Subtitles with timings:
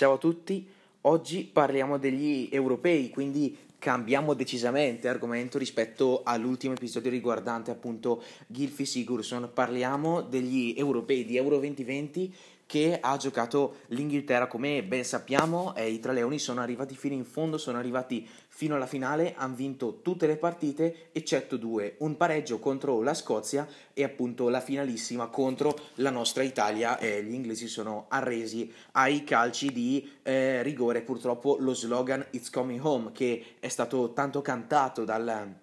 [0.00, 0.66] Ciao a tutti,
[1.02, 9.50] oggi parliamo degli europei, quindi cambiamo decisamente argomento rispetto all'ultimo episodio riguardante appunto Gilfi Sigurdsson.
[9.52, 12.34] Parliamo degli europei di Euro 2020
[12.70, 17.24] che ha giocato l'Inghilterra come ben sappiamo eh, i tre leoni sono arrivati fino in
[17.24, 22.60] fondo sono arrivati fino alla finale hanno vinto tutte le partite eccetto due un pareggio
[22.60, 28.06] contro la Scozia e appunto la finalissima contro la nostra Italia eh, gli inglesi sono
[28.08, 31.02] arresi ai calci di eh, rigore.
[31.02, 35.59] Purtroppo lo slogan It's Coming Home che è stato tanto cantato dal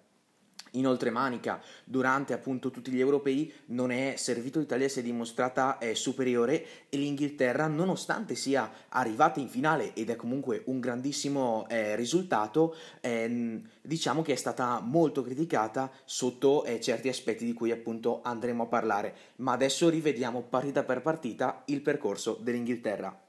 [0.72, 4.58] in oltremanica durante appunto tutti gli europei non è servito.
[4.58, 10.16] l'Italia si è dimostrata eh, superiore e l'Inghilterra nonostante sia arrivata in finale ed è
[10.16, 17.08] comunque un grandissimo eh, risultato ehm, diciamo che è stata molto criticata sotto eh, certi
[17.08, 19.14] aspetti di cui appunto andremo a parlare.
[19.36, 23.26] Ma adesso rivediamo partita per partita il percorso dell'Inghilterra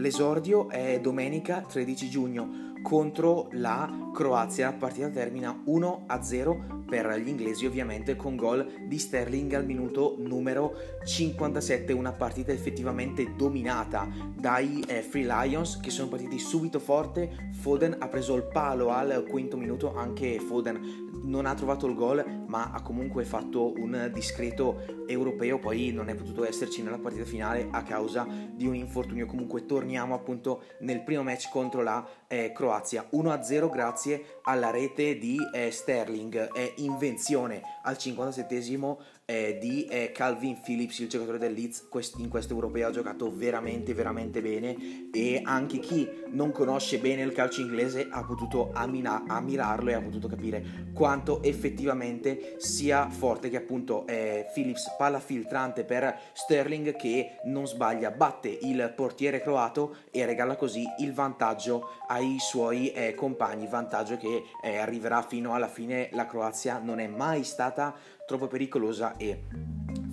[0.00, 4.70] L'esordio è domenica 13 giugno contro la Croazia.
[4.70, 10.72] La partita termina 1-0 per gli inglesi, ovviamente con gol di Sterling al minuto numero
[11.04, 11.92] 57.
[11.92, 17.50] Una partita effettivamente dominata dai eh, Free Lions che sono partiti subito forte.
[17.60, 22.44] Foden ha preso il palo al quinto minuto, anche Foden non ha trovato il gol,
[22.46, 25.58] ma ha comunque fatto un discreto europeo.
[25.58, 29.26] Poi non è potuto esserci nella partita finale a causa di un infortunio.
[29.26, 35.36] Comunque torniamo appunto nel primo match contro la eh, Croazia 1-0 grazie alla rete di
[35.52, 38.96] eh, Sterling, è invenzione al 57esimo
[39.30, 43.32] eh, di eh, Calvin Phillips, il giocatore del Leeds, quest- in questo europeo ha giocato
[43.32, 45.08] veramente veramente bene.
[45.12, 50.00] E anche chi non conosce bene il calcio inglese ha potuto ammina- ammirarlo e ha
[50.00, 57.36] potuto capire quanto effettivamente sia forte che appunto eh, Phillips palla filtrante per Sterling che
[57.44, 63.68] non sbaglia, batte il portiere croato e regala così il vantaggio ai suoi eh, compagni,
[63.68, 67.94] vantaggio che eh, arriverà fino alla fine, la Croazia non è mai stata
[68.30, 69.42] troppo pericolosa e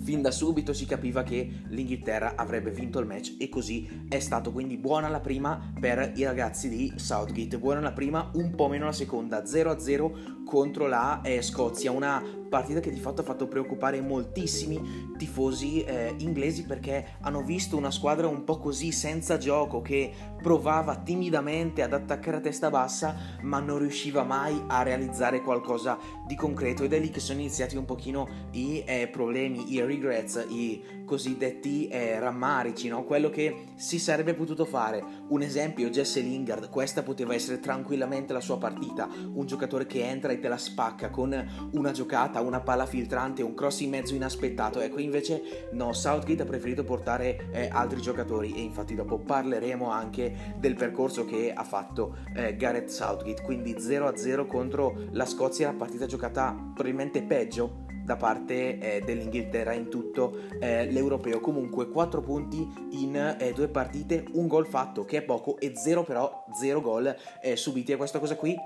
[0.02, 4.50] fin da subito si capiva che l'Inghilterra avrebbe vinto il match e così è stato.
[4.50, 8.86] Quindi buona la prima per i ragazzi di Southgate buona la prima un po' meno
[8.86, 11.92] la seconda 0-0 contro la eh, Scozia.
[11.92, 17.76] Una partita che di fatto ha fatto preoccupare moltissimi tifosi eh, inglesi perché hanno visto
[17.76, 23.16] una squadra un po' così senza gioco che provava timidamente ad attaccare a testa bassa
[23.42, 26.84] ma non riusciva mai a realizzare qualcosa di concreto.
[26.84, 31.88] Ed è lì che sono iniziati un pochino i eh, problemi, i regrets, i cosiddetti
[31.88, 33.04] eh, rammarici, no?
[33.04, 35.02] quello che si sarebbe potuto fare.
[35.28, 40.30] Un esempio, Jesse Lingard, questa poteva essere tranquillamente la sua partita, un giocatore che entra
[40.30, 44.80] e te la spacca con una giocata una palla filtrante, un cross in mezzo inaspettato.
[44.80, 50.54] Ecco, invece no, Southgate ha preferito portare eh, altri giocatori e infatti dopo parleremo anche
[50.58, 53.42] del percorso che ha fatto eh, Gareth Southgate.
[53.42, 60.38] Quindi 0-0 contro la Scozia, partita giocata probabilmente peggio da parte eh, dell'Inghilterra in tutto
[60.58, 61.40] eh, l'europeo.
[61.40, 66.04] Comunque 4 punti in eh, due partite, un gol fatto che è poco e 0
[66.04, 68.56] però 0 gol eh, subiti e questa cosa qui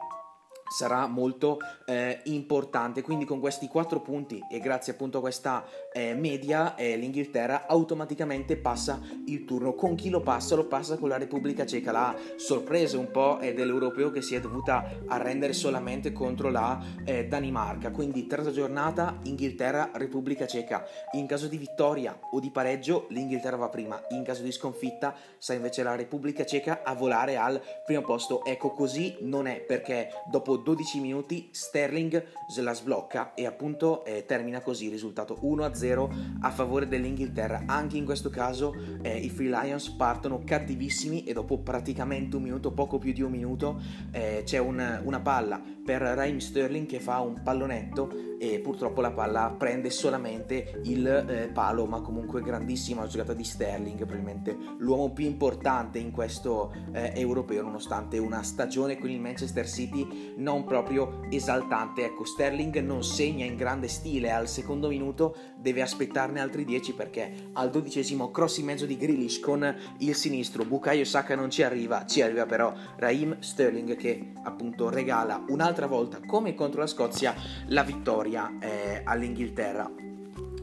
[0.72, 3.03] sarà molto eh, importante.
[3.03, 8.56] Quindi con questi quattro punti e grazie appunto a questa eh, media eh, l'Inghilterra automaticamente
[8.56, 9.75] passa il turno.
[9.75, 10.56] Con chi lo passa?
[10.56, 11.93] Lo passa con la Repubblica Ceca.
[11.93, 17.27] La sorpresa un po' è dell'europeo che si è dovuta arrendere solamente contro la eh,
[17.27, 17.91] Danimarca.
[17.91, 20.84] Quindi terza giornata Inghilterra Repubblica Ceca.
[21.12, 24.00] In caso di vittoria o di pareggio l'Inghilterra va prima.
[24.11, 28.44] In caso di sconfitta sa invece la Repubblica Ceca a volare al primo posto.
[28.44, 34.25] Ecco così non è perché dopo 12 minuti Sterling se la sblocca e appunto eh,
[34.27, 37.65] termina così il risultato 1-0 a favore dell'Inghilterra.
[37.67, 42.73] Anche in questo caso eh, i Free Lions partono cattivissimi e dopo praticamente un minuto,
[42.73, 43.81] poco più di un minuto,
[44.11, 49.12] eh, c'è un, una palla per Raheem Sterling che fa un pallonetto e purtroppo la
[49.12, 55.26] palla prende solamente il eh, palo, ma comunque grandissima giocata di Sterling, probabilmente l'uomo più
[55.26, 61.22] importante in questo eh, europeo nonostante una stagione con il Manchester City non non proprio
[61.31, 62.04] esaltante.
[62.04, 64.31] Ecco, Sterling non segna in grande stile.
[64.31, 69.40] Al secondo minuto, deve aspettarne altri 10 perché al dodicesimo cross in mezzo di Grealish
[69.40, 74.90] con il sinistro, Bukayo Saka non ci arriva, ci arriva però Raheem Sterling che appunto
[74.90, 77.34] regala un'altra volta come contro la Scozia
[77.69, 79.90] la vittoria eh, all'Inghilterra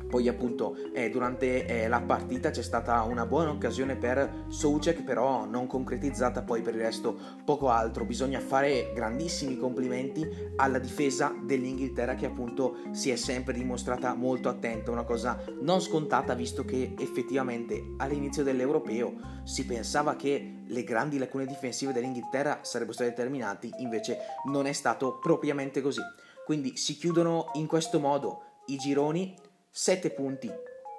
[0.10, 5.46] Poi appunto eh, durante eh, la partita c'è stata una buona occasione per Soucek, però
[5.46, 7.16] non concretizzata, poi per il resto
[7.46, 8.06] poco altro.
[8.06, 14.90] Bisogna fare grandissimi complimenti alla difesa dell'Inghilterra che appunto si è sempre dimostrata molto attenta,
[14.90, 19.14] una cosa non scontata visto che effettivamente all'inizio dell'europeo
[19.44, 25.20] si pensava che le grandi lacune difensive dell'Inghilterra sarebbero state terminate, invece non è stato
[25.20, 26.02] propriamente così.
[26.46, 29.36] Quindi si chiudono in questo modo i gironi
[29.72, 30.52] 7 punti,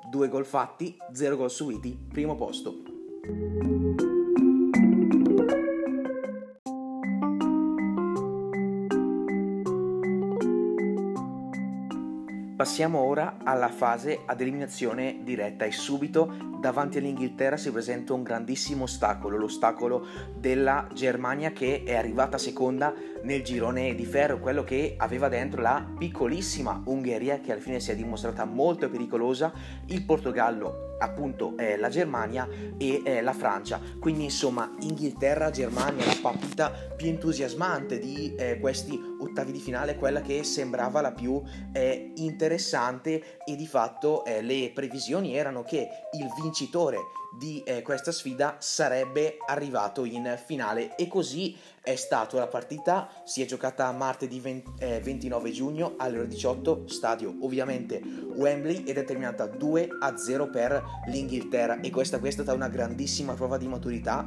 [0.09, 2.83] 2 gol fatti, 0 gol subiti, primo posto.
[12.57, 18.85] Passiamo ora alla fase ad eliminazione diretta e subito davanti all'Inghilterra si presenta un grandissimo
[18.85, 20.07] ostacolo, l'ostacolo
[20.37, 25.87] della Germania che è arrivata seconda nel girone di ferro, quello che aveva dentro la
[25.99, 29.53] piccolissima Ungheria che alla fine si è dimostrata molto pericolosa,
[29.87, 33.81] il Portogallo appunto eh, la Germania e eh, la Francia.
[33.99, 40.21] Quindi insomma Inghilterra, Germania, la partita più entusiasmante di eh, questi ottavi di finale, quella
[40.21, 46.29] che sembrava la più eh, interessante e di fatto eh, le previsioni erano che il
[46.41, 46.99] vincitore
[47.39, 50.97] di eh, questa sfida sarebbe arrivato in finale.
[50.97, 52.39] E così è stato.
[52.39, 53.09] La partita.
[53.25, 58.99] Si è giocata martedì 20, eh, 29 giugno alle ore 18, stadio ovviamente Wembley ed
[58.99, 61.81] è terminata 2 a 0 per l'Inghilterra.
[61.81, 64.27] E questa, questa è stata una grandissima prova di maturità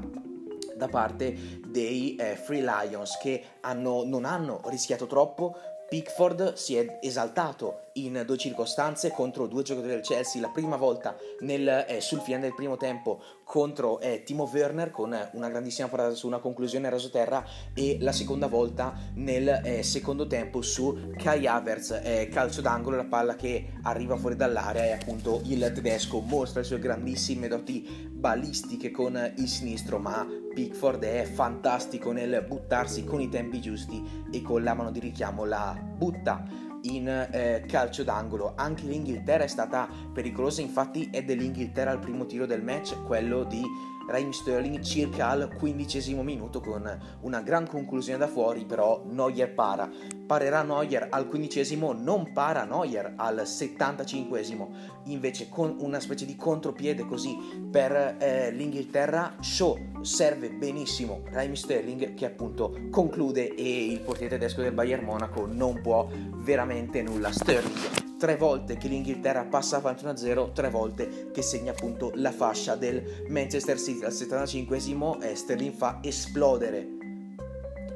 [0.76, 5.56] da parte dei eh, Free Lions che hanno, non hanno rischiato troppo.
[5.88, 11.16] Pickford si è esaltato in due circostanze contro due giocatori del Chelsea, la prima volta
[11.42, 16.16] nel, eh, sul finale del primo tempo contro eh, Timo Werner con una grandissima parata
[16.16, 22.00] su una conclusione rasoterra e la seconda volta nel eh, secondo tempo su Kai Havertz,
[22.04, 26.66] eh, calcio d'angolo, la palla che arriva fuori dall'area e appunto il tedesco mostra le
[26.66, 33.30] sue grandissime doti balistiche con il sinistro ma Pickford è fantastico nel buttarsi con i
[33.30, 38.54] tempi giusti e con la mano di richiamo la butta in eh, calcio d'angolo.
[38.56, 43.62] Anche l'Inghilterra è stata pericolosa, infatti è dell'Inghilterra il primo tiro del match, quello di
[44.08, 49.90] Raheem Sterling circa al quindicesimo minuto con una gran conclusione da fuori, però Neuer para.
[50.34, 54.72] Parerà Neuer al quindicesimo, non para Neuer al settantacinquesimo,
[55.04, 57.38] invece con una specie di contropiede così
[57.70, 64.64] per eh, l'Inghilterra, Shaw serve benissimo Raheem Sterling che appunto conclude e il portiere tedesco
[64.64, 67.32] del Bayern Monaco non può veramente nulla.
[67.32, 72.76] Sterling tre volte che l'Inghilterra passa avanti 1-0, tre volte che segna appunto la fascia
[72.76, 74.04] del Manchester City.
[74.04, 77.02] Al 75esimo eh, Sterling fa esplodere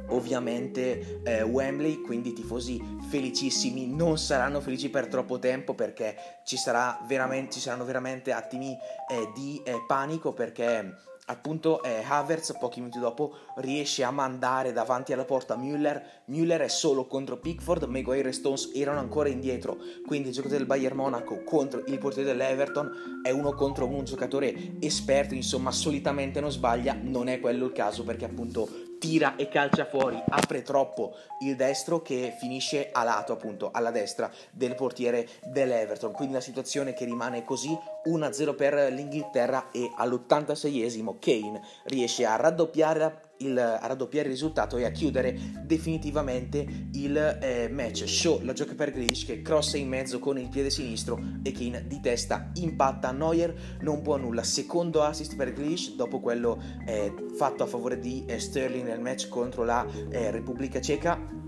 [0.10, 7.00] ovviamente eh, Wembley, quindi tifosi felicissimi non saranno felici per troppo tempo perché ci, sarà
[7.50, 10.96] ci saranno veramente attimi eh, di eh, panico perché
[11.30, 16.02] appunto eh, Havertz pochi minuti dopo riesce a mandare davanti alla porta Müller.
[16.30, 19.78] Müller è solo contro Pickford Maguire e Stones erano ancora indietro.
[20.06, 24.78] Quindi il giocatore del Bayern Monaco contro il portiere dell'Everton è uno contro un giocatore
[24.80, 26.98] esperto insomma solitamente non sbaglia.
[27.00, 32.02] Non è quello il caso perché appunto tira e calcia fuori, apre troppo il destro
[32.02, 36.12] che finisce a lato appunto alla destra del portiere dell'Everton.
[36.12, 43.26] Quindi la situazione che rimane così 1-0 per l'Inghilterra e all'86esimo Kane riesce a raddoppiare
[43.40, 48.08] il, a raddoppiare il risultato e a chiudere definitivamente il eh, match.
[48.08, 51.86] Show la gioca per Grealish che crossa in mezzo con il piede sinistro e Kane
[51.88, 54.44] di testa impatta Neuer, non può nulla.
[54.44, 59.28] Secondo assist per Grealish dopo quello eh, fatto a favore di eh, Sterling nel match
[59.28, 61.46] contro la eh, Repubblica Ceca.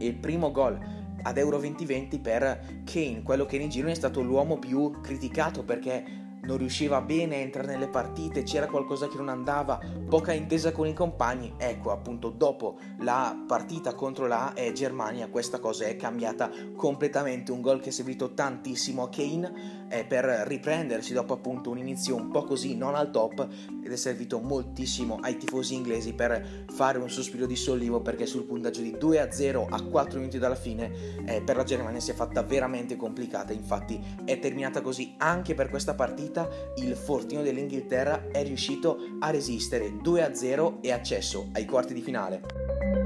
[0.00, 0.78] E il primo gol
[1.22, 6.27] ad Euro 2020 per Kane, quello che in giro è stato l'uomo più criticato perché
[6.48, 9.78] non riusciva bene a entrare nelle partite, c'era qualcosa che non andava,
[10.08, 11.52] poca intesa con i compagni.
[11.58, 17.52] Ecco, appunto, dopo la partita contro la eh, Germania, questa cosa è cambiata completamente.
[17.52, 22.16] Un gol che è servito tantissimo a Kane eh, per riprendersi dopo appunto un inizio
[22.16, 23.46] un po' così non al top
[23.82, 28.44] ed è servito moltissimo ai tifosi inglesi per fare un sospiro di sollievo perché sul
[28.44, 30.90] puntaggio di 2 a 0 a 4 minuti dalla fine
[31.26, 33.52] eh, per la Germania si è fatta veramente complicata.
[33.52, 39.90] Infatti è terminata così anche per questa partita il fortino dell'Inghilterra è riuscito a resistere
[39.90, 42.97] 2-0 e accesso ai quarti di finale.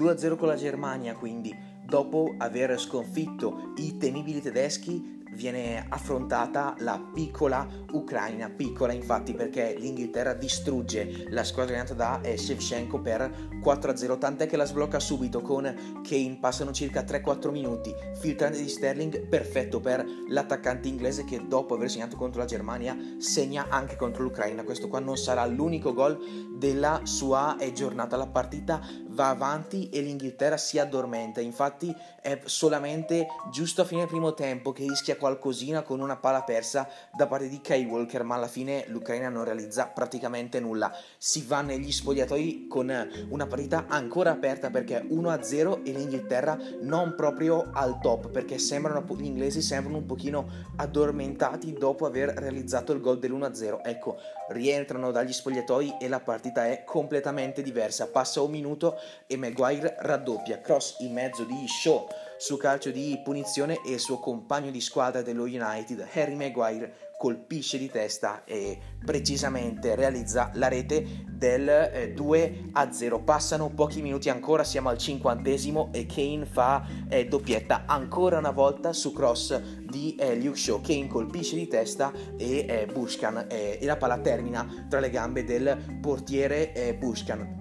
[0.00, 1.54] Con la Germania, quindi
[1.84, 10.34] dopo aver sconfitto i temibili tedeschi viene affrontata la piccola Ucraina, piccola infatti perché l'Inghilterra
[10.34, 16.38] distrugge la squadra allenata da Shevchenko per 4-0, tant'è che la sblocca subito con Kane,
[16.40, 22.16] passano circa 3-4 minuti, filtrante di Sterling, perfetto per l'attaccante inglese che dopo aver segnato
[22.16, 26.18] contro la Germania segna anche contro l'Ucraina, questo qua non sarà l'unico gol
[26.56, 28.80] della sua eh, giornata, la partita
[29.20, 34.86] va avanti e l'Inghilterra si addormenta, infatti è solamente giusto a fine primo tempo che
[34.86, 39.28] rischia qualcosina con una pala persa da parte di Kyle Walker, ma alla fine l'Ucraina
[39.28, 40.90] non realizza praticamente nulla.
[41.18, 42.90] Si va negli spogliatoi con
[43.28, 49.26] una partita ancora aperta perché 1-0 e l'Inghilterra non proprio al top perché sembrano gli
[49.26, 53.80] inglesi sembrano un pochino addormentati dopo aver realizzato il gol dell'1-0.
[53.82, 54.16] Ecco,
[54.50, 58.08] rientrano dagli spogliatoi e la partita è completamente diversa.
[58.08, 62.06] Passa un minuto e Maguire raddoppia, cross in mezzo di Shaw
[62.38, 67.76] su calcio di punizione e il suo compagno di squadra dello United, Harry Maguire, colpisce
[67.76, 73.20] di testa e precisamente realizza la rete del eh, 2 a 0.
[73.20, 78.94] Passano pochi minuti ancora, siamo al cinquantesimo e Kane fa eh, doppietta ancora una volta
[78.94, 80.80] su cross di eh, Luke Shaw.
[80.80, 85.44] Kane colpisce di testa e eh, Bushkan eh, e la palla termina tra le gambe
[85.44, 87.58] del portiere eh, Bushkan.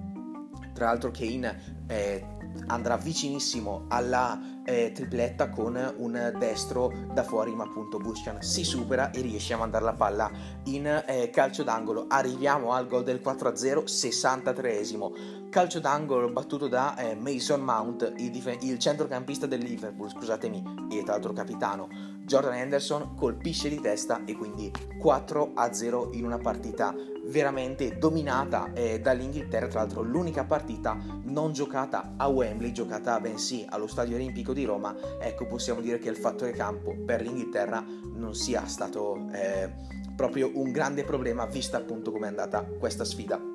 [0.73, 2.25] Tra l'altro Kane eh,
[2.67, 9.09] andrà vicinissimo alla eh, tripletta con un destro da fuori, ma appunto Bushkan si supera
[9.09, 10.29] e riesce a mandare la palla
[10.65, 12.05] in eh, calcio d'angolo.
[12.07, 15.49] Arriviamo al gol del 4-0, 63esimo.
[15.49, 21.01] Calcio d'angolo battuto da eh, Mason Mount, il, dif- il centrocampista del Liverpool, scusatemi, e
[21.03, 22.08] tra l'altro capitano.
[22.29, 24.71] Jordan Henderson colpisce di testa e quindi
[25.01, 26.93] 4-0 in una partita
[27.25, 33.87] veramente dominata eh, dall'Inghilterra, tra l'altro l'unica partita non giocata a Wembley, giocata bensì allo
[33.87, 37.83] Stadio Olimpico di Roma, ecco possiamo dire che il fattore campo per l'Inghilterra
[38.13, 39.73] non sia stato eh,
[40.15, 43.48] proprio un grande problema vista appunto come è andata questa sfida.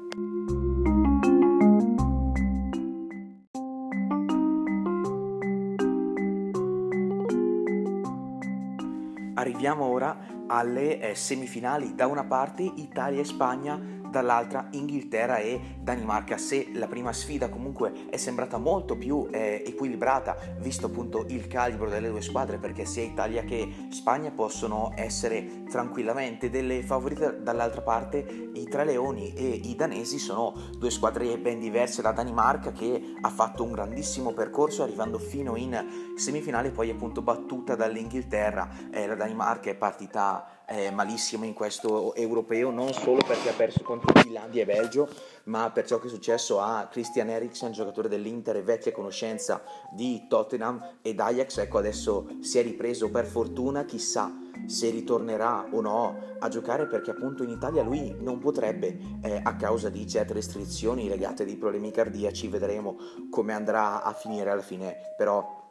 [9.64, 13.80] Arriviamo ora alle eh, semifinali, da una parte Italia e Spagna,
[14.14, 16.38] dall'altra Inghilterra e Danimarca.
[16.38, 21.88] Se la prima sfida comunque è sembrata molto più eh, equilibrata, visto appunto il calibro
[21.88, 28.50] delle due squadre, perché sia Italia che Spagna possono essere tranquillamente delle favorite, dall'altra parte
[28.54, 32.02] i Tre Leoni e i danesi sono due squadre ben diverse.
[32.02, 37.74] La Danimarca che ha fatto un grandissimo percorso arrivando fino in semifinale, poi appunto battuta
[37.74, 38.68] dall'Inghilterra.
[38.92, 43.82] Eh, la Danimarca è partita eh, malissimo in questo europeo, non solo perché ha perso
[43.82, 45.08] contro Finlandia e Belgio,
[45.44, 50.26] ma per ciò che è successo a Christian Eriksen, giocatore dell'Inter e vecchia conoscenza di
[50.28, 51.58] Tottenham ed Ajax.
[51.58, 54.32] Ecco, adesso si è ripreso per fortuna, chissà
[54.66, 59.56] se ritornerà o no a giocare perché appunto in Italia lui non potrebbe eh, a
[59.56, 62.96] causa di certe restrizioni legate ai problemi cardiaci vedremo
[63.30, 65.63] come andrà a finire alla fine però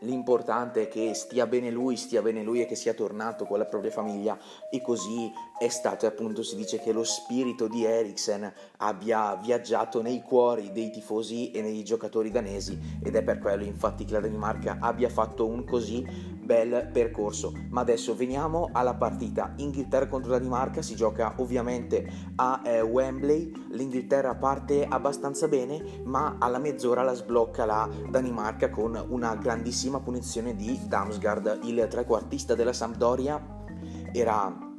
[0.00, 3.64] l'importante è che stia bene lui, stia bene lui e che sia tornato con la
[3.64, 4.38] propria famiglia.
[4.70, 10.02] E così è stato e appunto si dice che lo spirito di Eriksen abbia viaggiato
[10.02, 12.78] nei cuori dei tifosi e nei giocatori danesi.
[13.02, 17.52] Ed è per quello infatti che la Danimarca abbia fatto un così bel percorso.
[17.68, 19.52] Ma adesso veniamo alla partita.
[19.58, 23.52] Inghilterra contro Danimarca si gioca ovviamente a eh, Wembley.
[23.70, 30.56] L'Inghilterra parte abbastanza bene, ma alla mezz'ora la sblocca la Danimarca con una grandissima punizione
[30.56, 33.58] di Damsgaard, il trequartista della Sampdoria.
[34.12, 34.69] Era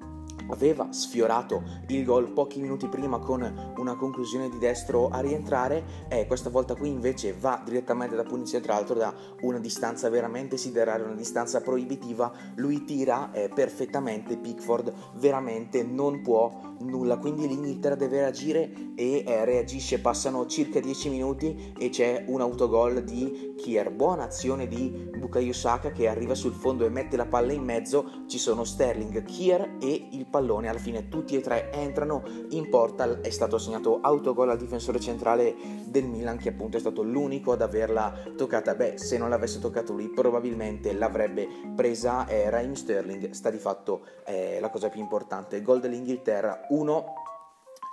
[0.49, 6.25] aveva sfiorato il gol pochi minuti prima con una conclusione di destro a rientrare e
[6.27, 11.03] questa volta qui invece va direttamente da punizione tra l'altro da una distanza veramente siderale,
[11.03, 18.19] una distanza proibitiva, lui tira eh, perfettamente, Pickford veramente non può nulla, quindi l'Inghilterra deve
[18.19, 24.23] reagire e eh, reagisce, passano circa 10 minuti e c'è un autogol di Kier, buona
[24.23, 28.37] azione di Bukayo Saka che arriva sul fondo e mette la palla in mezzo, ci
[28.37, 33.29] sono Sterling, Kier e il pallone, alla fine tutti e tre entrano in porta, è
[33.29, 38.13] stato assegnato autogol al difensore centrale del Milan che appunto è stato l'unico ad averla
[38.35, 43.57] toccata, beh se non l'avesse toccato lui probabilmente l'avrebbe presa eh, Raheem Sterling, sta di
[43.57, 47.13] fatto eh, la cosa più importante, gol dell'Inghilterra 1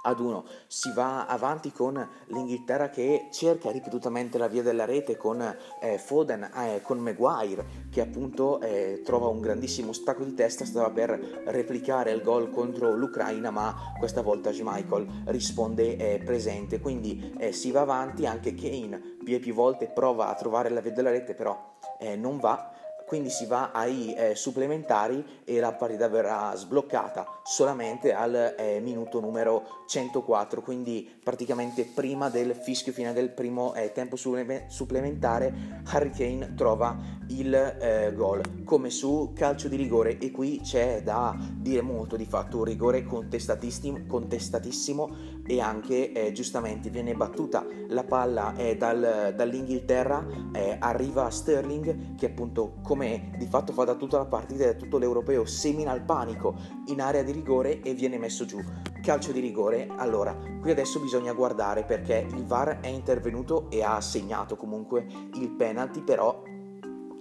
[0.03, 5.43] ad 1 si va avanti con l'Inghilterra che cerca ripetutamente la via della rete con
[5.81, 10.91] eh, Foden, eh, con Maguire che appunto eh, trova un grandissimo stacco di testa, stava
[10.91, 17.53] per replicare il gol contro l'Ucraina ma questa volta Schmeichel risponde eh, presente, quindi eh,
[17.53, 21.11] si va avanti, anche Kane più e più volte prova a trovare la via della
[21.11, 22.78] rete però eh, non va
[23.09, 29.19] quindi si va ai eh, supplementari e la partita verrà sbloccata solamente al eh, minuto
[29.19, 36.55] numero 104, quindi praticamente prima del fischio fine del primo eh, tempo supplementare Harry Kane
[36.55, 36.97] trova
[37.29, 38.65] il eh, gol.
[38.65, 43.05] Come su calcio di rigore e qui c'è da dire molto di fatto un rigore
[43.05, 51.31] contestatissimo, contestatissimo e anche eh, giustamente viene battuta la palla eh, dal, dall'Inghilterra eh, arriva
[51.31, 55.95] Sterling che appunto come di fatto fa da tutta la partita da tutto l'europeo semina
[55.95, 56.55] il panico
[56.89, 58.63] in area di rigore e viene messo giù.
[59.03, 59.89] Calcio di rigore.
[59.97, 65.51] Allora qui adesso bisogna guardare perché il VAR è intervenuto e ha assegnato comunque il
[65.51, 66.43] penalty però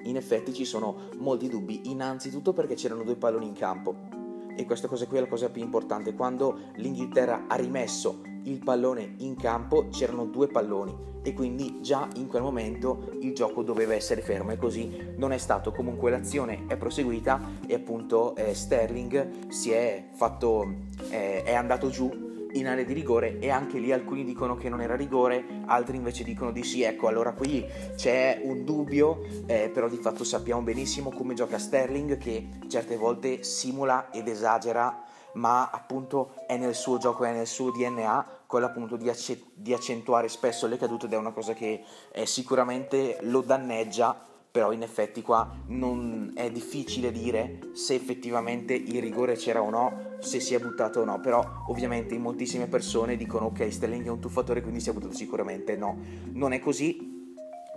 [0.04, 1.90] in effetti ci sono molti dubbi.
[1.92, 4.17] Innanzitutto perché c'erano due palloni in campo
[4.58, 6.16] e questa cosa qui è la cosa più importante.
[6.16, 12.28] Quando l'Inghilterra ha rimesso il pallone in campo c'erano due palloni e quindi già in
[12.28, 15.72] quel momento il gioco doveva essere fermo e così non è stato.
[15.72, 20.74] Comunque l'azione è proseguita e appunto eh, Sterling si è fatto,
[21.10, 22.27] eh, è andato giù
[22.60, 26.24] in area di rigore e anche lì alcuni dicono che non era rigore, altri invece
[26.24, 26.82] dicono di sì.
[26.84, 32.18] Ecco, allora qui c'è un dubbio, eh, però di fatto sappiamo benissimo come gioca Sterling
[32.18, 37.72] che certe volte simula ed esagera, ma appunto è nel suo gioco, è nel suo
[37.72, 41.84] DNA quello appunto di, acce- di accentuare spesso le cadute ed è una cosa che
[42.12, 44.27] eh, sicuramente lo danneggia
[44.58, 50.16] però in effetti qua non è difficile dire se effettivamente il rigore c'era o no,
[50.18, 54.10] se si è buttato o no, però ovviamente in moltissime persone dicono ok Sterling è
[54.10, 55.96] un tuffatore quindi si è buttato sicuramente, no,
[56.32, 57.36] non è così,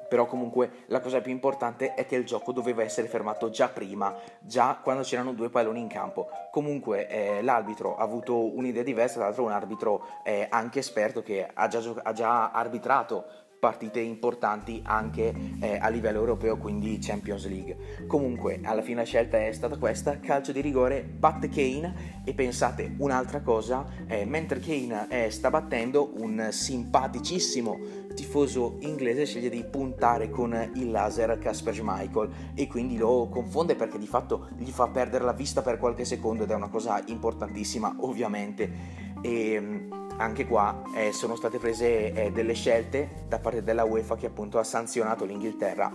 [0.08, 4.16] però comunque la cosa più importante è che il gioco doveva essere fermato già prima,
[4.40, 6.28] già quando c'erano due palloni in campo.
[6.50, 11.46] Comunque eh, l'arbitro ha avuto un'idea diversa, tra l'altro un arbitro eh, anche esperto che
[11.52, 18.06] ha già, ha già arbitrato partite importanti anche eh, a livello europeo, quindi Champions League.
[18.06, 22.94] Comunque, alla fine la scelta è stata questa, calcio di rigore, batte Kane e pensate
[22.98, 30.30] un'altra cosa, eh, mentre Kane eh, sta battendo un simpaticissimo tifoso inglese sceglie di puntare
[30.30, 35.24] con il laser Casper Schmeichel e quindi lo confonde perché di fatto gli fa perdere
[35.24, 40.82] la vista per qualche secondo ed è una cosa importantissima ovviamente e ehm, anche qua
[40.94, 45.24] eh, sono state prese eh, delle scelte da parte della UEFA che appunto ha sanzionato
[45.24, 45.90] l'Inghilterra.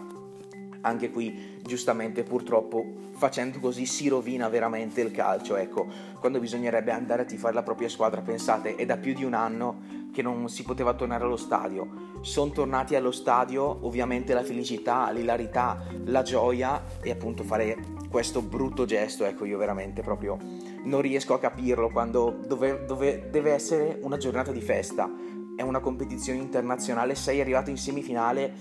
[0.81, 5.55] Anche qui, giustamente, purtroppo, facendo così si rovina veramente il calcio.
[5.55, 5.87] Ecco,
[6.19, 10.03] quando bisognerebbe andare a tifare la propria squadra, pensate, è da più di un anno
[10.11, 11.87] che non si poteva tornare allo stadio.
[12.21, 17.77] Sono tornati allo stadio, ovviamente la felicità, l'ilarità, la gioia e appunto fare
[18.09, 20.37] questo brutto gesto, ecco, io veramente proprio
[20.85, 25.11] non riesco a capirlo quando dove, dove deve essere una giornata di festa,
[25.55, 28.53] è una competizione internazionale, sei arrivato in semifinale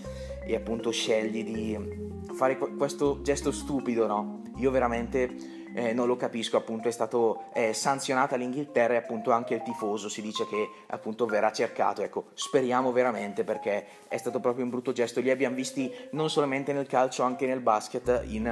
[0.47, 2.03] e appunto scegli di
[2.35, 4.43] fare questo gesto stupido, no?
[4.57, 9.55] Io veramente eh, non lo capisco, appunto è stato eh, sanzionata l'Inghilterra e appunto anche
[9.55, 14.65] il tifoso si dice che appunto verrà cercato, ecco, speriamo veramente perché è stato proprio
[14.65, 18.45] un brutto gesto, li abbiamo visti non solamente nel calcio, anche nel basket, in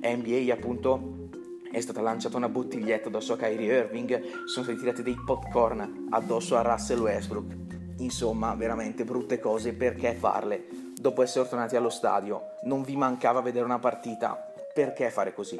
[0.00, 5.16] NBA appunto è stata lanciata una bottiglietta addosso a Kyrie Irving, sono stati tirati dei
[5.24, 7.56] popcorn addosso a Russell Westbrook.
[7.98, 10.66] Insomma, veramente brutte cose, perché farle?
[10.94, 15.58] Dopo essere tornati allo stadio, non vi mancava vedere una partita, perché fare così?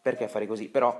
[0.00, 0.68] Perché fare così?
[0.68, 0.98] Però,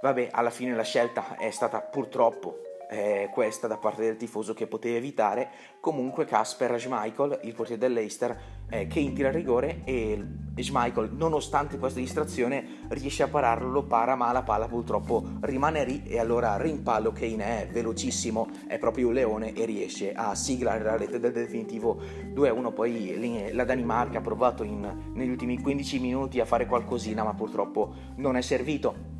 [0.00, 2.58] vabbè, alla fine la scelta è stata purtroppo
[2.92, 5.50] eh, questa da parte del tifoso che poteva evitare.
[5.80, 10.22] Comunque Casper Schmeichel, il portiere dell'Eister, eh, che intira il rigore e
[10.58, 16.02] Schmeichel, nonostante questa distrazione, riesce a pararlo, lo para, ma la palla purtroppo rimane lì
[16.04, 20.96] e allora rimpallo Kane è velocissimo, è proprio un leone e riesce a siglare la
[20.96, 21.98] rete del definitivo
[22.34, 22.72] 2-1.
[22.74, 27.94] Poi la Danimarca ha provato in, negli ultimi 15 minuti a fare qualcosina, ma purtroppo
[28.16, 29.10] non è servito.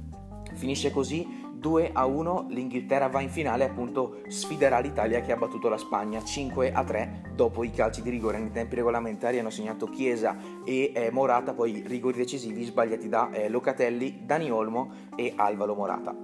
[0.54, 5.68] Finisce così 2 a 1 l'Inghilterra va in finale appunto sfiderà l'Italia che ha battuto
[5.68, 9.86] la Spagna 5 a 3 dopo i calci di rigore nei tempi regolamentari hanno segnato
[9.86, 15.74] Chiesa e eh, Morata poi rigori decisivi sbagliati da eh, Locatelli, Dani Olmo e Alvaro
[15.74, 16.16] Morata.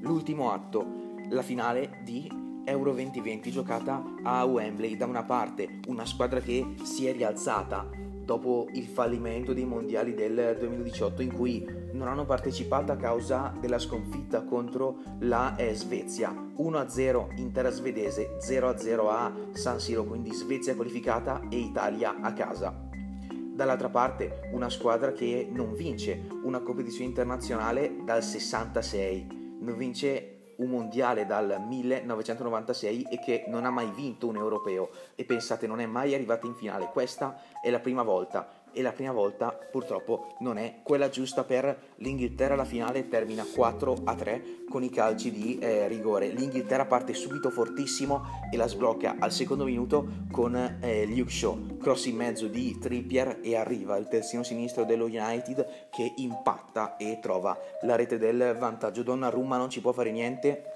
[0.00, 0.86] L'ultimo atto,
[1.30, 7.06] la finale di Euro 2020 giocata a Wembley, da una parte una squadra che si
[7.06, 7.88] è rialzata
[8.24, 13.78] dopo il fallimento dei mondiali del 2018 in cui non hanno partecipato a causa della
[13.78, 16.34] sconfitta contro la eh, Svezia.
[16.58, 22.88] 1-0 in terra svedese 0-0 a San Siro quindi Svezia qualificata e Italia a casa.
[23.30, 30.68] Dall'altra parte una squadra che non vince una competizione internazionale dal 66 non vince un
[30.68, 34.90] mondiale dal 1996 e che non ha mai vinto un europeo.
[35.14, 38.92] E pensate non è mai arrivata in finale, questa è la prima volta e la
[38.92, 42.54] prima volta purtroppo non è quella giusta per l'Inghilterra.
[42.54, 46.28] La finale termina 4 a 3 con i calci di eh, rigore.
[46.28, 52.04] L'Inghilterra parte subito fortissimo e la sblocca al secondo minuto con eh, Luke Shaw, cross
[52.04, 57.58] in mezzo di Trippier e arriva il terzino sinistro dello United che impatta e trova
[57.82, 59.02] la rete del vantaggio.
[59.02, 60.74] Donnarumma non ci può fare niente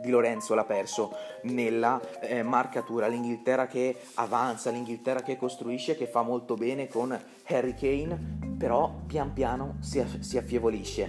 [0.00, 3.06] di Lorenzo l'ha perso nella eh, marcatura.
[3.06, 9.32] L'Inghilterra che avanza, l'Inghilterra che costruisce, che fa molto bene con Harry Kane, però pian
[9.32, 11.06] piano si, si affievolisce,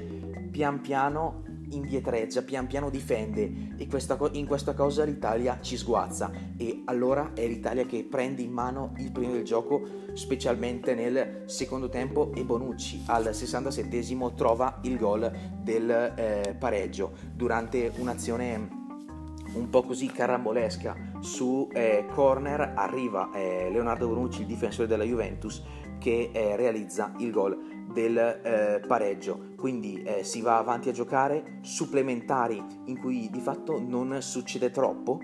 [0.51, 6.81] pian piano indietreggia, pian piano difende e questa, in questa cosa l'Italia ci sguazza e
[6.85, 9.81] allora è l'Italia che prende in mano il primo del gioco
[10.13, 17.91] specialmente nel secondo tempo e Bonucci al 67 trova il gol del eh, pareggio durante
[17.97, 18.78] un'azione
[19.53, 20.95] un po' così carambolesca.
[21.19, 25.63] Su eh, corner arriva eh, Leonardo Bonucci, il difensore della Juventus,
[25.99, 29.53] che eh, realizza il gol del eh, pareggio.
[29.57, 35.19] Quindi eh, si va avanti a giocare, supplementari in cui di fatto non succede troppo,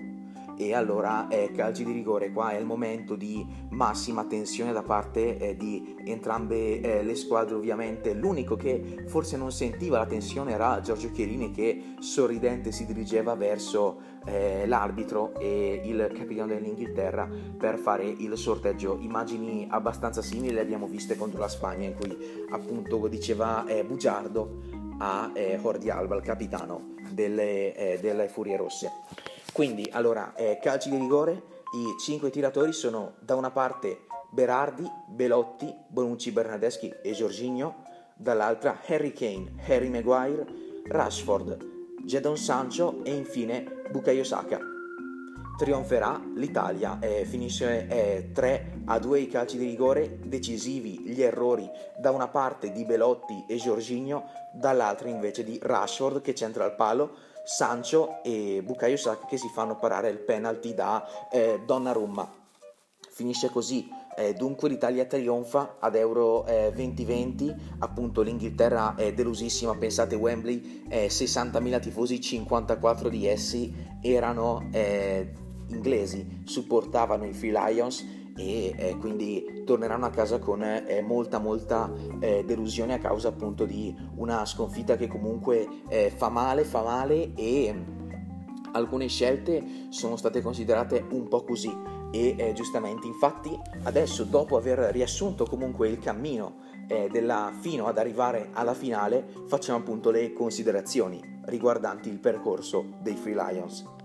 [0.56, 5.36] e allora eh, calci di rigore, qua è il momento di massima tensione da parte
[5.38, 10.80] eh, di entrambe eh, le squadre ovviamente, l'unico che forse non sentiva la tensione era
[10.80, 18.04] Giorgio Chiellini che sorridente si dirigeva verso eh, l'arbitro e il capitano dell'Inghilterra per fare
[18.04, 22.16] il sorteggio, immagini abbastanza simili le abbiamo viste contro la Spagna in cui
[22.50, 28.90] appunto diceva eh, Bugiardo a eh, Jordi Alba, il capitano delle, delle Furie Rosse.
[29.56, 31.32] Quindi, allora, eh, calci di rigore,
[31.72, 37.76] i cinque tiratori sono da una parte Berardi, Belotti, Bonucci, Bernardeschi e Giorginio,
[38.14, 40.44] dall'altra Harry Kane, Harry Maguire,
[40.84, 41.56] Rashford,
[42.04, 44.60] Jadon Sancho e infine Bukayo Saka.
[45.56, 51.66] Trionferà l'Italia, eh, finisce eh, 3 a 2 i calci di rigore, decisivi gli errori
[51.96, 57.25] da una parte di Belotti e Giorginio, dall'altra invece di Rashford che centra il palo,
[57.46, 62.28] Sancho e Bukayo Saka che si fanno parare il penalty da eh, Donnarumma.
[63.08, 70.16] Finisce così, eh, dunque l'Italia trionfa ad Euro eh, 2020, appunto l'Inghilterra è delusissima, pensate
[70.16, 75.32] Wembley, eh, 60.000 tifosi, 54 di essi erano eh,
[75.68, 81.90] inglesi, supportavano i Free Lions e eh, quindi torneranno a casa con eh, molta molta
[82.20, 87.32] eh, delusione a causa appunto di una sconfitta che comunque eh, fa male, fa male
[87.34, 87.74] e
[88.72, 94.78] alcune scelte sono state considerate un po' così e eh, giustamente infatti adesso dopo aver
[94.92, 101.20] riassunto comunque il cammino eh, della, fino ad arrivare alla finale facciamo appunto le considerazioni
[101.46, 103.95] riguardanti il percorso dei Free Lions.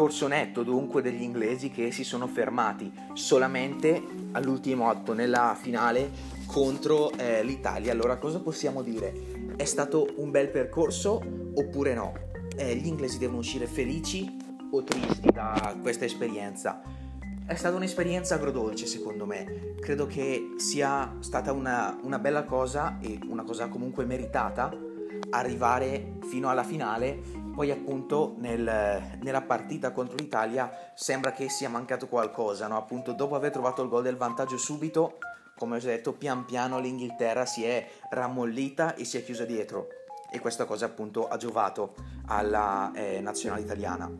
[0.00, 6.10] Percorso netto dunque degli inglesi che si sono fermati solamente all'ultimo atto nella finale
[6.46, 7.92] contro eh, l'Italia.
[7.92, 9.52] Allora cosa possiamo dire?
[9.56, 11.20] È stato un bel percorso
[11.54, 12.14] oppure no?
[12.56, 14.38] Eh, gli inglesi devono uscire felici
[14.70, 16.80] o tristi da questa esperienza?
[17.46, 23.18] È stata un'esperienza agrodolce secondo me, credo che sia stata una, una bella cosa e
[23.28, 24.74] una cosa comunque meritata
[25.30, 27.20] arrivare fino alla finale
[27.60, 32.78] poi appunto nel, nella partita contro l'Italia sembra che sia mancato qualcosa, no?
[32.78, 35.18] appunto dopo aver trovato il gol del vantaggio subito,
[35.58, 39.88] come ho già detto, pian piano l'Inghilterra si è rammollita e si è chiusa dietro
[40.32, 41.96] e questa cosa appunto ha giovato
[42.28, 44.10] alla eh, nazionale italiana.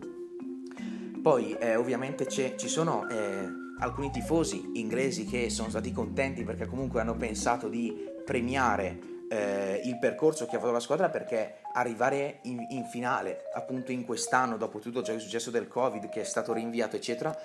[1.22, 3.48] Poi eh, ovviamente ci sono eh,
[3.78, 9.98] alcuni tifosi inglesi che sono stati contenti perché comunque hanno pensato di premiare eh, il
[9.98, 14.78] percorso che ha fatto la squadra perché arrivare in, in, finale, appunto in quest'anno, dopo
[14.78, 17.36] tutto ciò che è successo del Covid, che è stato rinviato, eccetera,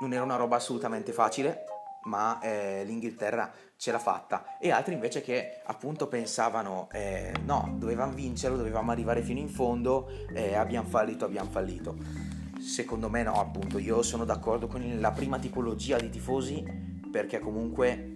[0.00, 1.64] non era una roba assolutamente facile,
[2.04, 4.58] ma eh, l'Inghilterra ce l'ha fatta.
[4.58, 10.08] E altri invece che appunto pensavano, eh, no, dovevamo vincerlo, dovevamo arrivare fino in fondo,
[10.32, 11.96] eh, abbiamo fallito, abbiamo fallito.
[12.60, 16.64] Secondo me no, appunto, io sono d'accordo con la prima tipologia di tifosi
[17.10, 18.12] perché comunque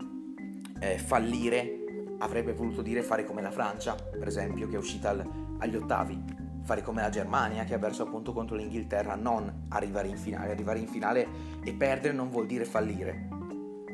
[0.80, 1.84] eh, fallire
[2.18, 6.22] avrebbe voluto dire fare come la Francia, per esempio, che è uscita al, agli ottavi,
[6.62, 10.50] fare come la Germania che ha perso appunto contro l'Inghilterra, non arrivare in finale.
[10.50, 11.26] Arrivare in finale
[11.62, 13.28] e perdere non vuol dire fallire,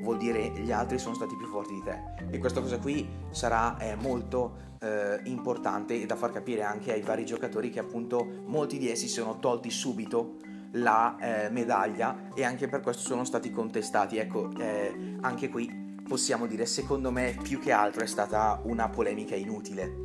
[0.01, 2.27] vuol dire gli altri sono stati più forti di te.
[2.31, 7.01] E questa cosa qui sarà eh, molto eh, importante e da far capire anche ai
[7.01, 10.37] vari giocatori che appunto molti di essi sono tolti subito
[10.73, 14.19] la eh, medaglia e anche per questo sono stati contestati.
[14.19, 19.35] Ecco, eh, anche qui possiamo dire, secondo me, più che altro è stata una polemica
[19.35, 20.04] inutile.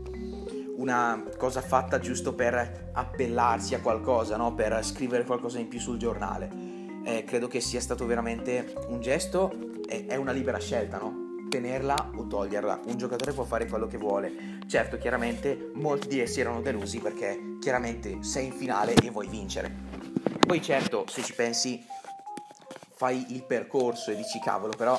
[0.79, 4.55] Una cosa fatta giusto per appellarsi a qualcosa, no?
[4.55, 6.49] per scrivere qualcosa in più sul giornale.
[7.03, 9.51] Eh, credo che sia stato veramente un gesto,
[9.85, 11.47] è una libera scelta, no?
[11.49, 12.79] tenerla o toglierla.
[12.85, 14.59] Un giocatore può fare quello che vuole.
[14.67, 19.69] Certo, chiaramente molti di essi erano delusi perché chiaramente sei in finale e vuoi vincere.
[20.47, 21.85] Poi certo, se ci pensi,
[22.95, 24.97] fai il percorso e dici cavolo, però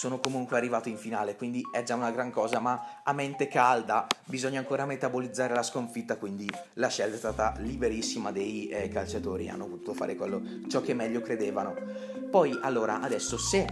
[0.00, 4.06] sono comunque arrivato in finale, quindi è già una gran cosa, ma a mente calda
[4.24, 9.66] bisogna ancora metabolizzare la sconfitta, quindi la scelta è stata liberissima dei eh, calciatori, hanno
[9.66, 11.74] potuto fare quello, ciò che meglio credevano.
[12.30, 13.66] Poi allora, adesso se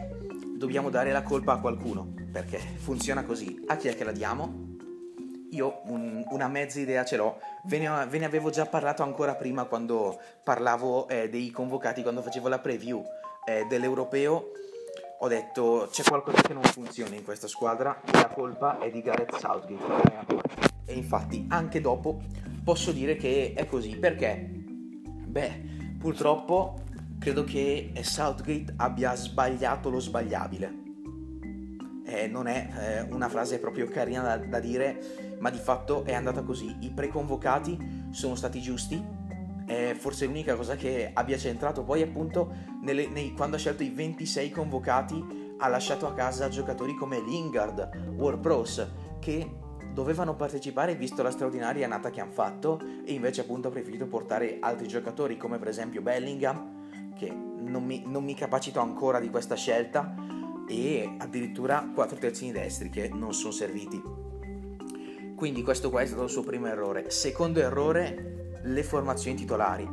[0.55, 3.65] dobbiamo dare la colpa a qualcuno, perché funziona così.
[3.67, 4.77] A chi è che la diamo?
[5.53, 9.35] Io un, una mezza idea ce l'ho, ve ne, ve ne, avevo già parlato ancora
[9.35, 13.03] prima quando parlavo eh, dei convocati, quando facevo la preview
[13.47, 14.67] eh, dell'europeo.
[15.21, 19.03] Ho detto c'è qualcosa che non funziona in questa squadra e la colpa è di
[19.03, 20.75] Gareth Southgate.
[20.85, 22.21] E infatti anche dopo
[22.63, 26.83] posso dire che è così perché, beh, purtroppo
[27.19, 30.87] credo che Southgate abbia sbagliato lo sbagliabile.
[32.05, 36.15] Eh, non è eh, una frase proprio carina da, da, dire, ma di fatto è
[36.15, 36.77] andata così.
[36.79, 39.05] I preconvocati sono stati giusti,
[39.69, 41.85] è forse l'unica cosa che abbia centrato.
[41.85, 46.95] Poi, appunto, nelle, nei, quando ha scelto i 26 convocati, ha lasciato a casa giocatori
[46.95, 48.87] come Lingard, Warpros,
[49.21, 49.47] che
[49.93, 54.57] dovevano partecipare visto la straordinaria annata che hanno fatto, e invece, appunto, ha preferito portare
[54.61, 56.77] altri giocatori come per esempio Bellingham
[57.15, 60.15] che non mi, non mi capacito ancora di questa scelta
[60.67, 64.01] e addirittura quattro terzini destri che non sono serviti.
[65.35, 67.11] Quindi questo qua è stato il suo primo errore.
[67.11, 69.89] Secondo errore, le formazioni titolari.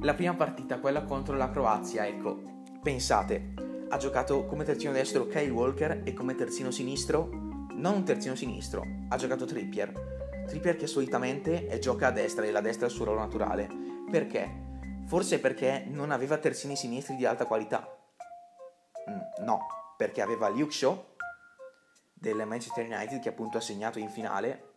[0.00, 2.40] La prima partita, quella contro la Croazia, ecco,
[2.82, 3.54] pensate,
[3.88, 7.28] ha giocato come terzino destro Kyle Walker e come terzino sinistro,
[7.74, 10.46] non un terzino sinistro, ha giocato Trippier.
[10.46, 13.68] Trippier che solitamente gioca a destra e la destra è il suo ruolo naturale.
[14.10, 14.66] Perché?
[15.06, 17.86] Forse perché non aveva terzini sinistri di alta qualità.
[19.10, 19.66] Mm, no,
[19.96, 21.16] perché aveva Luke Shaw
[22.14, 24.67] del Manchester United che appunto ha segnato in finale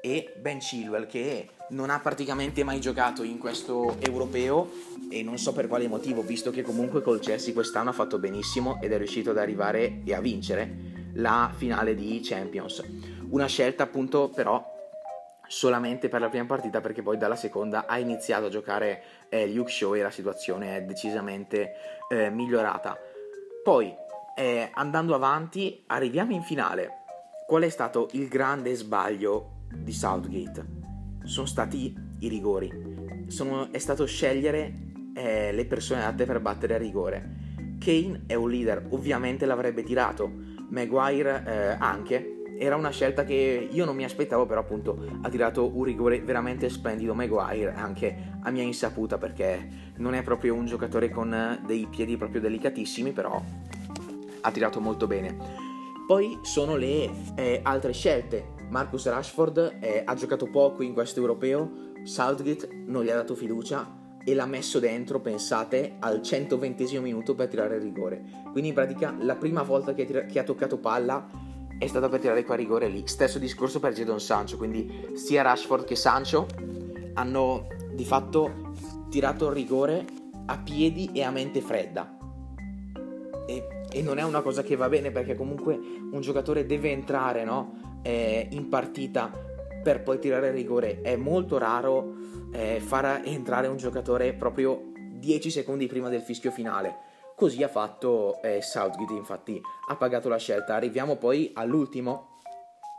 [0.00, 4.70] e Ben Chilwell che non ha praticamente mai giocato in questo europeo
[5.10, 8.78] e non so per quale motivo, visto che comunque col Chelsea quest'anno ha fatto benissimo
[8.80, 12.82] ed è riuscito ad arrivare e a vincere la finale di Champions.
[13.30, 14.74] Una scelta appunto però
[15.48, 19.70] solamente per la prima partita perché poi dalla seconda ha iniziato a giocare eh, Luke
[19.70, 21.72] Shaw e la situazione è decisamente
[22.08, 22.96] eh, migliorata.
[23.62, 23.94] Poi
[24.36, 27.04] eh, andando avanti arriviamo in finale.
[27.46, 30.64] Qual è stato il grande sbaglio di Southgate?
[31.24, 32.70] Sono stati i rigori.
[33.26, 37.34] Sono, è stato scegliere eh, le persone adatte per battere a rigore.
[37.78, 40.30] Kane è un leader, ovviamente l'avrebbe tirato.
[40.68, 45.76] Maguire eh, anche, era una scelta che io non mi aspettavo, però appunto ha tirato
[45.76, 51.10] un rigore veramente splendido Maguire, anche a mia insaputa perché non è proprio un giocatore
[51.10, 53.40] con dei piedi proprio delicatissimi, però
[54.40, 55.36] ha tirato molto bene.
[56.06, 58.54] Poi sono le eh, altre scelte.
[58.68, 64.04] Marcus Rashford eh, ha giocato poco in questo europeo, Southgate non gli ha dato fiducia
[64.24, 68.22] e l'ha messo dentro, pensate, al 120 minuto per tirare il rigore.
[68.50, 71.28] Quindi in pratica la prima volta che, tira- che ha toccato palla
[71.78, 73.06] è stata per tirare qua a rigore lì.
[73.06, 76.46] Stesso discorso per Jadon Sancho, quindi sia Rashford che Sancho
[77.14, 78.72] hanno di fatto
[79.10, 80.04] tirato il rigore
[80.46, 82.18] a piedi e a mente fredda.
[83.46, 85.78] E, e non è una cosa che va bene perché comunque
[86.10, 87.85] un giocatore deve entrare no?
[88.06, 89.30] Eh, in partita
[89.82, 91.00] per poi tirare rigore.
[91.02, 92.14] È molto raro
[92.52, 98.40] eh, far entrare un giocatore proprio 10 secondi prima del fischio finale Così ha fatto
[98.40, 100.74] eh, Southgate, infatti ha pagato la scelta.
[100.74, 102.38] Arriviamo poi all'ultimo,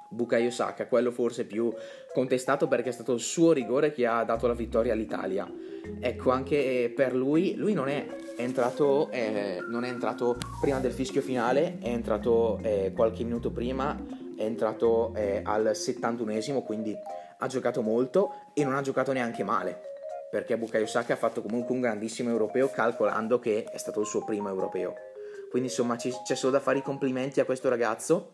[0.09, 1.73] Bukayo Saka, quello forse più
[2.13, 5.51] contestato perché è stato il suo rigore che ha dato la vittoria all'Italia.
[5.99, 8.05] Ecco, anche per lui, lui non è
[8.37, 13.99] entrato, eh, non è entrato prima del fischio finale, è entrato eh, qualche minuto prima,
[14.37, 16.95] è entrato eh, al 71esimo, quindi
[17.39, 19.95] ha giocato molto e non ha giocato neanche male
[20.29, 24.23] perché Bukayo Saka ha fatto comunque un grandissimo europeo calcolando che è stato il suo
[24.23, 24.93] primo europeo.
[25.49, 28.31] Quindi insomma c'è solo da fare i complimenti a questo ragazzo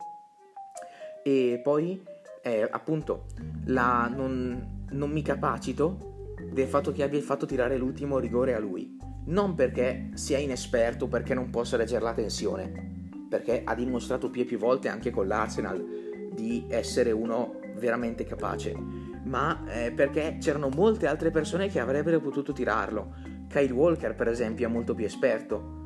[1.24, 2.04] e poi
[2.42, 3.26] eh, appunto
[3.66, 8.98] la, non, non mi capacito del fatto che abbia fatto tirare l'ultimo rigore a lui.
[9.26, 12.93] Non perché sia inesperto, perché non possa leggere la tensione,
[13.34, 18.76] perché ha dimostrato più e più volte anche con l'Arsenal di essere uno veramente capace
[19.24, 23.16] ma eh, perché c'erano molte altre persone che avrebbero potuto tirarlo.
[23.48, 25.82] Kyle Walker, per esempio, è molto più esperto.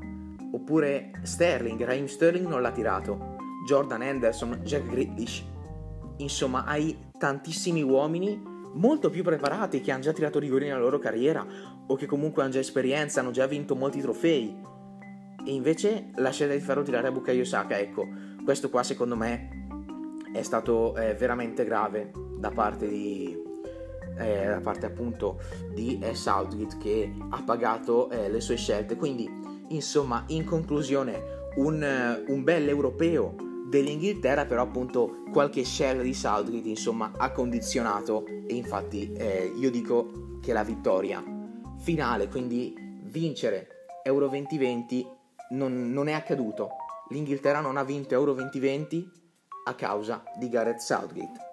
[0.51, 3.36] Oppure Sterling, Raheem Sterling non l'ha tirato.
[3.65, 5.45] Jordan Anderson, Jack Grealish.
[6.17, 8.41] Insomma, hai tantissimi uomini
[8.73, 11.45] molto più preparati che hanno già tirato rigori nella loro carriera
[11.86, 14.75] o che comunque hanno già esperienza, hanno già vinto molti trofei.
[15.47, 18.05] E invece la scelta di farlo tirare a Bukayo Saka, ecco,
[18.43, 19.67] questo qua secondo me
[20.33, 23.45] è stato eh, veramente grave da parte di
[24.17, 25.39] eh, da parte appunto
[25.73, 28.97] di eh, Southgate che ha pagato eh, le sue scelte.
[28.97, 29.29] Quindi,
[29.69, 33.36] insomma, in conclusione, un, eh, un bel europeo
[33.69, 40.39] dell'Inghilterra, però appunto qualche scelta di Southgate insomma ha condizionato e infatti eh, io dico
[40.41, 41.23] che la vittoria
[41.77, 43.67] finale, quindi vincere
[44.03, 45.15] Euro 2020
[45.49, 46.71] non, non è accaduto.
[47.10, 49.12] L'Inghilterra non ha vinto Euro 2020
[49.65, 51.46] a causa di Gareth Southgate.